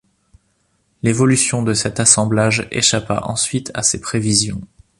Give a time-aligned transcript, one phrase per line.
[1.03, 4.61] L'évolution de cet assemblage échappa ensuite à ses prévisions.